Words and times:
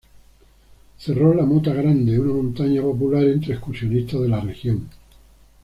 Cerro 0.97 1.31
La 1.31 1.43
Mota 1.45 1.75
Grande, 1.75 2.17
una 2.19 2.33
montaña 2.33 2.81
popular 2.81 3.23
entre 3.25 3.53
excursionistas 3.53 4.21
de 4.21 4.27
la 4.29 4.39
región. 4.41 4.89